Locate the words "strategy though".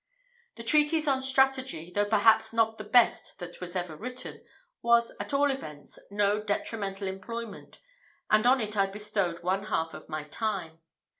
1.21-2.07